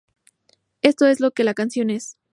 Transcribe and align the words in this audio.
Eso 0.81 1.05
es 1.05 1.19
lo 1.19 1.29
que 1.29 1.43
la 1.43 1.53
canción 1.53 1.91
es. 1.91 2.17